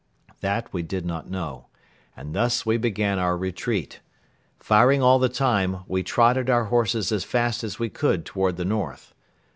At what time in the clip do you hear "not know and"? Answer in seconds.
1.05-2.33